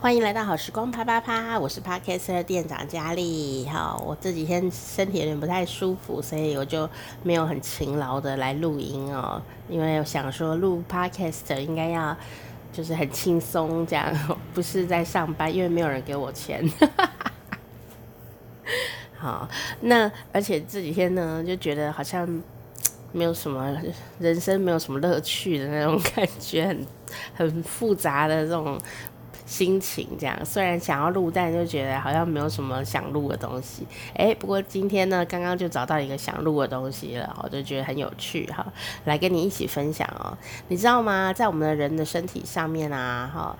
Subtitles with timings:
[0.00, 3.68] 欢迎来到好时光啪啪啪，我是 Podcast 店长佳丽。
[3.68, 6.88] 好，我这几天身体有点不太舒服，所以我就
[7.22, 9.42] 没有很勤劳的来录音哦。
[9.68, 12.16] 因为我想说录 Podcast 应该要
[12.72, 14.10] 就是很轻松这样，
[14.54, 16.66] 不是在上班，因为没有人给我钱。
[19.18, 19.46] 好，
[19.82, 22.26] 那而且这几天呢，就觉得好像
[23.12, 23.76] 没有什么
[24.18, 26.86] 人生，没有什么乐趣的那种感觉，很
[27.34, 28.80] 很复杂的这种
[29.50, 30.06] 心情。
[30.16, 33.84] 这样虽然想要录，但就觉得好像没有什么想录的东西。
[34.14, 38.64] 哎，不过今天呢，刚刚就找到一个想录的东西了，我就觉得很有趣哈，
[39.06, 40.38] 来跟你一起分享哦。
[40.68, 41.32] 你知道吗？
[41.32, 43.56] 在我们的人的身体上面啊，哈，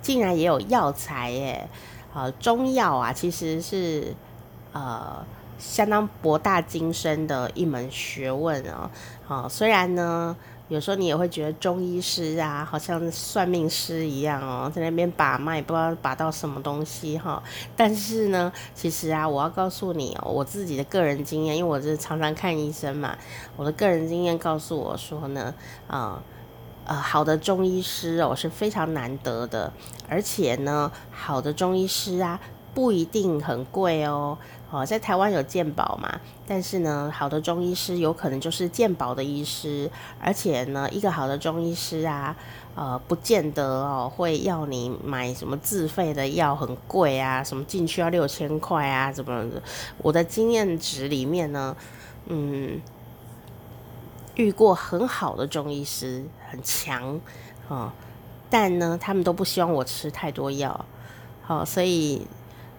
[0.00, 1.68] 竟然也有药材耶！
[2.14, 4.14] 啊，中药啊，其实是。
[4.74, 5.22] 呃，
[5.58, 8.90] 相当博大精深的一门学问哦。
[9.26, 10.34] 好，虽然呢，
[10.72, 17.42] 有时候你也会觉得中医师啊，好像算命师一样哦，在那边把脉，不知道把到什么东西哈。
[17.76, 23.14] 但是呢，其实啊，我要告诉你哦，我自己的个人经验，因为我是常常看医生嘛，
[23.54, 25.54] 我的个人经验告诉我说呢，
[25.88, 26.22] 啊，
[26.86, 29.70] 呃，好的中医师哦是非常难得的，
[30.08, 32.40] 而且呢，好的中医师啊
[32.74, 34.36] 不一定很贵哦。
[34.70, 36.18] 哦，在台湾有健保嘛？
[36.46, 42.34] 但是呢，好的中医师有可能就是健保的医师，而且呢，一个好的中医师啊，
[42.74, 49.62] 呃，不见得哦会要你买什么自费的药很贵啊，什么进去要六千块啊，怎么的？
[49.98, 51.76] 我的经验值里面呢，
[52.28, 52.80] 嗯，
[54.36, 57.20] 遇过很好的中医师，很强
[57.68, 57.92] 哦，
[58.48, 60.86] 但呢，他们都不希望我吃太多药，
[61.42, 62.26] 好，哦，所以。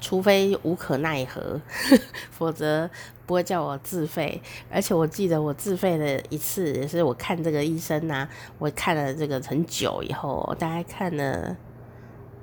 [0.00, 1.60] 除非无可奈何，
[2.30, 2.88] 否则
[3.26, 4.40] 不会叫我自费。
[4.70, 11.56] 而且我记得我自费的一次，也是我看这个医生呐、我看了这个很久以后，大概看了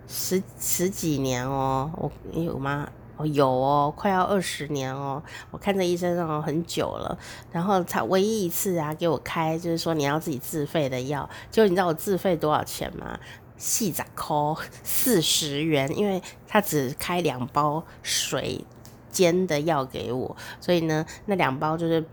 [0.08, 2.88] 十十几年哦，我有吗？
[3.18, 5.24] 哦，有哦，快要二十年哦。
[5.50, 7.18] 我看这医生哦很久了，
[7.50, 11.30] 然后他唯一一次啊给我开，就是说你要自己自费的药。
[11.50, 13.18] 就你知道我自费多少钱吗？
[13.58, 18.64] 细仔抠四十元，因为他只开两包水
[19.12, 22.04] 煎的药给我，所以呢，那两包就是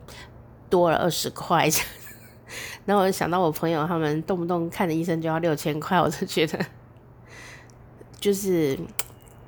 [0.71, 1.69] 多了二十块。
[2.85, 6.59] 然后我就想到我朋友他们动不动看的医生就要六千块，我就觉得
[8.21, 8.79] 就是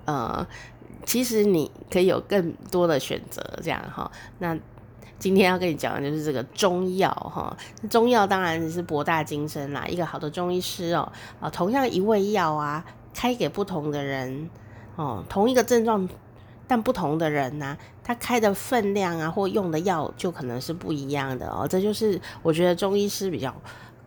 [0.05, 0.47] 呃，
[1.05, 4.11] 其实你可以有更多的选择，这样哈。
[4.39, 4.59] 那
[5.19, 7.57] 今天要跟你讲的就是这个中药哈，
[7.89, 9.87] 中药当然是博大精深啦。
[9.87, 11.11] 一个好的中医师哦，
[11.41, 14.51] 啊，同样一味药啊，开给不同的人
[14.97, 16.07] 哦，同一个症状，
[16.67, 21.67] 但不同的人呐，他开的分量啊，或用的药就可能是不一样的哦。
[21.67, 23.55] 这就是我觉得中医师比较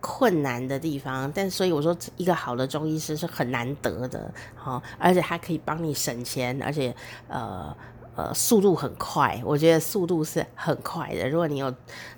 [0.00, 1.32] 困难的地方。
[1.34, 6.94] 但所以我说，一个好的中医师是很难得的，好，而且还可以帮你省钱，而且
[7.28, 7.74] 呃。
[8.18, 11.28] 呃，速度很快，我觉得速度是很快的。
[11.28, 11.72] 如果你有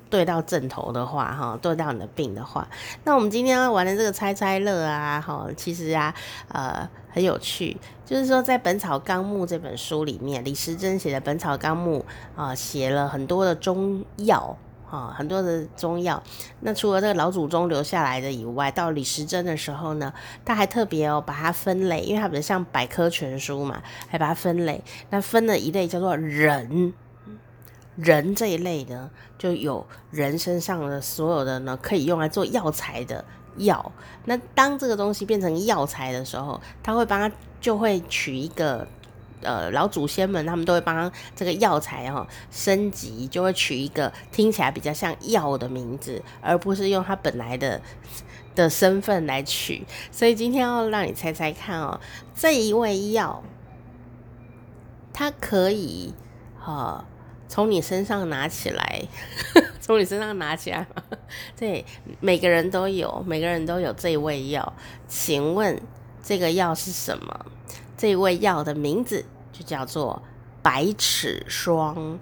[0.08, 2.66] 对到正头的话，哈，对到你的病的话，
[3.04, 6.14] 那我们今天要玩的这个猜猜乐啊，哈，其实啊，
[6.48, 7.76] 呃，很有趣。
[8.06, 12.02] 就是说，在《本草纲目》这本书里面，李时珍写的《本草纲目》
[12.40, 14.56] 啊，写了很多的中药。
[14.90, 16.20] 啊，很多的中药，
[16.62, 20.12] 那除了这个老祖宗留下来的以外，到李时珍的时候呢，
[20.44, 24.82] 他还特别哦把它分类，因为它比较像百科全书嘛，还把它分类。
[25.10, 26.92] 那分了一类叫做人，
[27.94, 29.08] 人这一类呢，
[29.38, 33.24] 就有人身上的所有的呢可以用来做药材的
[33.58, 33.92] 药。
[34.24, 38.88] 那当这个东西变成药材的时候，他会帮他就会取一个。
[39.42, 47.80] 呃，老祖先们他们都会帮这个药材哈升级，就会取一个听起来比较像药的名字，而不是用它本来的
[48.54, 49.86] 的身份来取。
[50.10, 52.00] 所以今天要让你猜猜看哦，
[52.34, 53.42] 这一味药，
[55.12, 56.14] 它可以
[56.58, 57.04] 哈
[57.48, 59.02] 从你身上拿起来，
[59.80, 60.86] 从你身上拿起来？
[61.56, 61.84] 对，
[62.20, 64.72] 每个人都有，每个人都有这一味药。
[65.08, 65.80] 请问
[66.22, 67.46] 这个药是什么？
[68.00, 70.22] 这味药的名字就叫做
[70.62, 72.18] 百齿霜，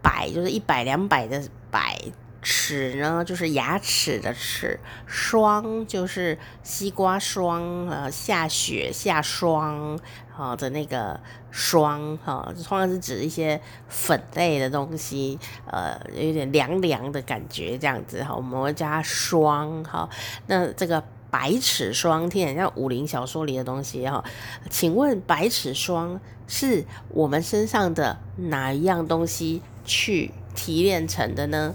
[0.00, 2.00] 百就是一百两百的百，
[2.40, 10.00] 齿呢就是牙齿的齿，霜就是西瓜霜，呃，下雪下霜
[10.34, 11.20] 啊的那个
[11.50, 20.08] 霜哈，通常是指一些粉类的东西，呃，有点凉凉的感觉这样子哈，我们会加霜哈，
[20.46, 21.04] 那这个。
[21.30, 24.24] 百齿霜听起来像武林小说里的东西哈，
[24.70, 31.74] 请问百齿霜是我们身上的哪一样东西去提炼成的呢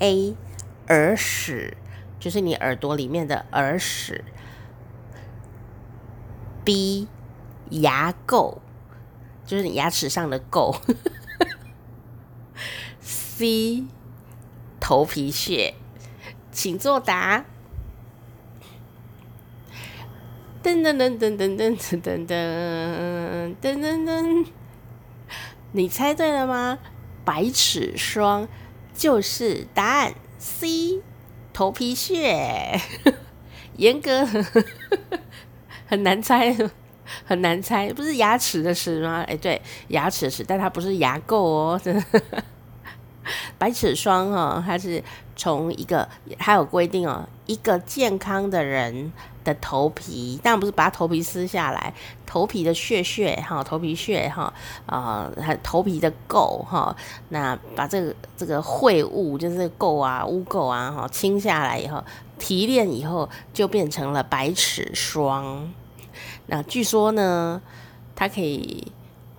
[0.00, 0.34] ？A.
[0.88, 1.76] 耳屎，
[2.20, 4.24] 就是你耳朵里面的耳屎。
[6.64, 7.08] B
[7.70, 8.58] 牙垢，
[9.46, 10.78] 就是你牙齿上的垢。
[13.00, 13.84] C
[14.78, 15.74] 头皮屑，
[16.52, 17.44] 请作答。
[20.66, 24.46] 噔噔噔噔噔噔噔噔噔噔噔，
[25.70, 26.80] 你猜对了吗？
[27.24, 28.48] 白齿霜
[28.92, 30.12] 就是答案。
[30.38, 31.00] C
[31.52, 32.80] 头皮屑，
[33.76, 34.26] 严格
[35.86, 36.54] 很难猜，
[37.24, 39.24] 很难猜，不是牙齿的齿吗？
[39.28, 42.22] 哎，对，牙齿的齿，但它不是牙垢哦，真的。
[43.56, 45.02] 白齿霜哈，它是
[45.36, 46.08] 从一个，
[46.38, 49.12] 它有规定哦，一个健康的人
[49.46, 51.94] 的头皮，当然不是把它头皮撕下来，
[52.26, 54.52] 头皮的屑屑哈，头皮屑哈，
[54.84, 56.94] 啊，还头皮的垢哈，
[57.28, 62.04] 那把这个这个秽物，就是垢啊、污垢啊哈，清下来以后，
[62.38, 65.72] 提炼以后就变成了白齿霜。
[66.46, 67.62] 那据说呢，
[68.14, 68.92] 它可以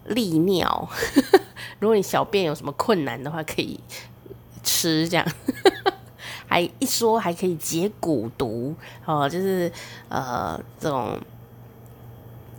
[0.05, 0.89] 利尿。
[1.79, 3.79] 如果你小便有什么困难的话，可以
[4.63, 5.25] 吃这样，
[6.57, 8.73] 还一说还可以解蛊毒
[9.05, 9.71] 哦，就是
[10.09, 11.15] 呃这种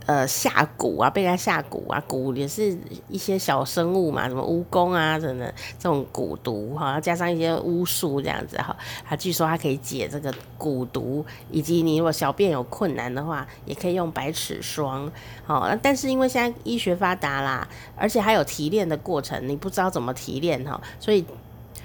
[0.05, 2.77] 呃下蛊啊，被人家下蛊啊，蛊也是
[3.09, 8.73] 一些小生物嘛，什么蜈蚣啊，等等这种蛊毒哈，加上一些巫术这样子哈，
[9.03, 15.11] 它据说它可以解这个蛊毒，以及你如果小便有困难的话，也可以用白齿霜。
[15.45, 17.67] 好，但是因为现在医学发达啦，
[17.97, 21.25] 而且还有提炼的过程，你不知道怎么提炼哈，所以。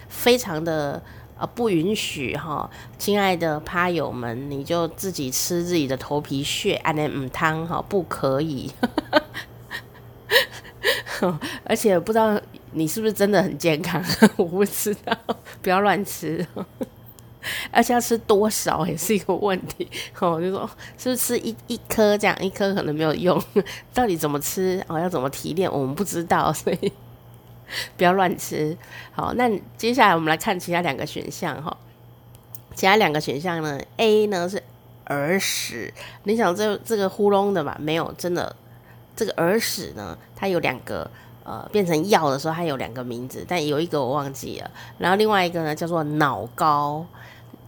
[0.06, 1.02] 非常的
[1.38, 8.70] 呃不允许哈，亲爱的趴友们，你就自己吃自己的头皮屑，安尼唔汤哈，不可以。
[11.64, 12.38] 而且不知道
[12.72, 14.02] 你是不是真的很健康，
[14.36, 15.16] 我不知道，
[15.62, 16.46] 不要乱吃。
[17.70, 19.86] 而且要吃多少也是一个问题，
[20.18, 23.42] 哦，就说是不是吃一一颗这样，一颗可能没有用，
[23.92, 26.92] 到底怎么吃哦，要怎么提炼，我们不知道，所以。
[27.96, 28.76] 不要乱吃，
[29.12, 31.76] 好，那接下来我们来看其他两个选项哈。
[32.74, 34.62] 其他两个选项呢，A 呢是
[35.06, 35.94] 耳屎，
[36.24, 37.76] 你想这这个呼隆的吧？
[37.80, 38.56] 没有，真的，
[39.14, 41.08] 这个耳屎呢，它有两个，
[41.44, 44.70] 呃，变成药的时候它有两个名字，但有一个我忘记了。
[44.98, 47.06] 然后另外一个呢叫做脑膏，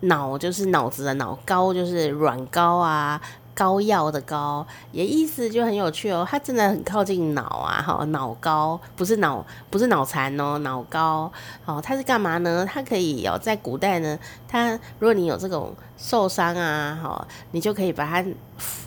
[0.01, 3.21] 脑就是脑子的脑，膏就是软膏啊。
[3.57, 6.29] 膏药的膏，也意思就很有趣哦。
[6.31, 11.33] 它真的很靠近脑啊，哈，脑膏不是脑，不是脑残哦，脑膏。
[11.65, 12.69] 哦，它是干嘛呢？
[12.71, 18.23] 它可以哦，在古代呢，它如果你有这种受伤啊，哈，你就可以把它
[18.59, 18.87] 敷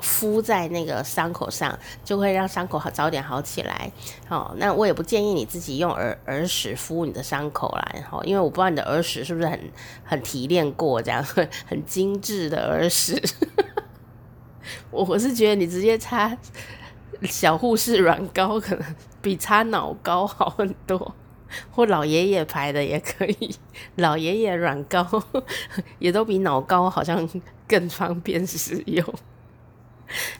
[0.00, 3.92] 敷在那个伤口上，就会让伤口好早点好起来。
[4.26, 9.60] 好，那我也不建议你自己用耳耳屎敷你的伤口啦，哈，因为我不知道你的耳屎是不是很
[10.04, 11.22] 很提炼过，这样
[11.66, 13.22] 很精致的耳屎。
[14.90, 16.36] 我是觉得你直接擦
[17.22, 21.14] 小护士软膏，可能比擦脑膏好很多，
[21.70, 23.54] 或老爷爷牌的也可以，
[23.96, 25.06] 老爷爷软膏
[25.98, 27.28] 也都比脑膏好像
[27.66, 29.04] 更方便使用。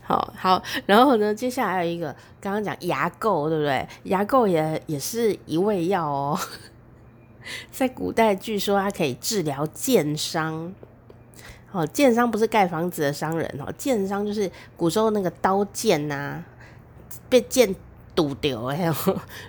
[0.03, 3.89] 好好，然后呢，接下来有一个，刚刚讲牙垢，对不对？
[4.05, 6.39] 牙垢也也是一味药哦，
[7.73, 10.73] 在古代据说它可以治疗箭伤。
[11.73, 16.45] 哦，箭伤不是盖房子的商人哦，箭伤就是古时候那个刀剑呐、啊，
[17.29, 17.75] 被剑
[18.15, 18.95] 堵掉，还有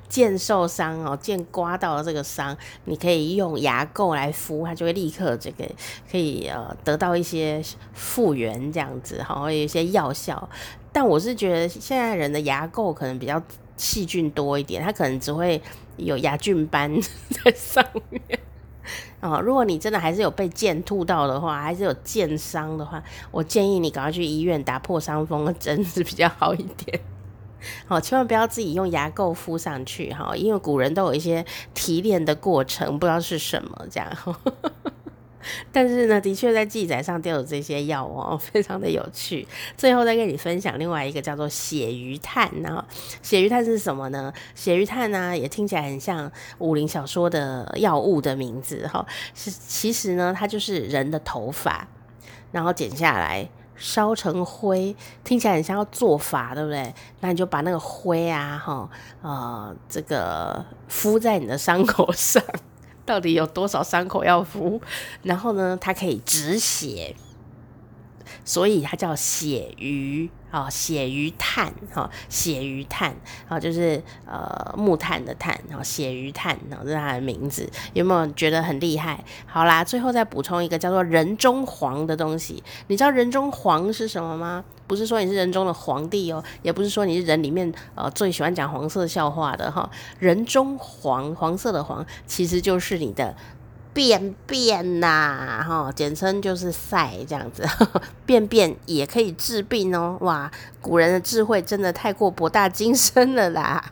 [0.09, 5.65] 剑受伤哦，剑刮到了这个伤，你可以用牙垢来敷，它就会立刻这个
[6.11, 10.49] 可以呃得到一些复原这样子，好，有一些药效。
[10.91, 13.41] 但我是觉得现在人的牙垢可能比较
[13.77, 15.61] 细菌多一点，它可能只会
[15.95, 16.91] 有牙菌斑
[17.31, 18.21] 在上面。
[19.19, 26.99] 哦，如果你真的还是有被箭吐到的话，还是有箭伤的话，我建议你赶快去医院打破伤风的针是比较好一点。
[27.87, 31.43] 好、哦，千万不要自己用牙垢敷上去哈、哦，因为古人都有一些
[31.73, 34.09] 提炼的过程，不知道是什么这样。
[35.71, 39.47] 但是呢，的确在记载上都有这些药哦， 非常的有趣。
[39.75, 42.83] 最后再跟你分享另外一个叫做血鱼炭，然后
[43.21, 44.33] 血鱼炭是什么呢？
[44.55, 49.05] 血鱼炭呢、也听起来很像武林小说的药物的名字哈。
[49.33, 51.87] 是其实呢，它就是人的头发，
[52.51, 56.93] 然后剪下来烧成灰，听起来很像要做法，对不对？
[57.19, 58.89] 那你就把那个灰啊，哈，
[59.21, 62.43] 呃，这个敷在你的伤口上。
[63.07, 64.79] 到底有多少伤口要敷？
[65.23, 67.15] 然后呢，它可以止血，
[68.45, 73.15] 所以它叫血鱼啊，血鱼炭哈，血鱼炭
[73.47, 77.69] 啊，就是呃木炭的炭，然后血鱼炭，然后这是它的名字。
[77.93, 79.23] 有没有觉得很厉害？
[79.45, 82.61] 好啦，最后再补充一个叫做人中黄的东西。
[82.87, 84.63] 你知道人中黄是什么吗？
[84.87, 89.89] 不是说你是人中的皇帝哦，也不是说你是人里面呃最喜欢讲黄色笑话的哈。
[90.17, 93.35] 人中黄，黄色的黄，其实就是你的
[93.93, 97.67] 便便呐，哈，简称就是塞这样子。
[98.25, 100.49] 便便也可以治病哦，哇，
[100.81, 103.91] 古人的智慧真的太过博大精深了啦。